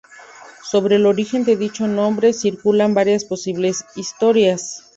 [0.63, 4.83] Sobre el origen de dicho nombre circulan varias posibles historias.